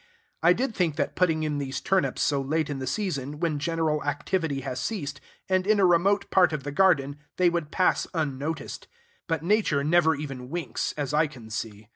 [0.41, 4.03] I did think that putting in these turnips so late in the season, when general
[4.03, 8.87] activity has ceased, and in a remote part of the garden, they would pass unnoticed.
[9.27, 11.87] But Nature never even winks, as I can see.